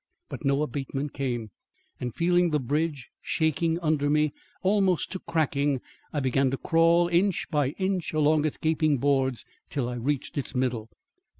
[0.29, 1.51] But no abatement came,
[1.99, 5.79] and feeling the bridge shaking under me almost to cracking,
[6.11, 10.55] I began to crawl, inch by inch, along its gaping boards till I reached its
[10.55, 10.89] middle.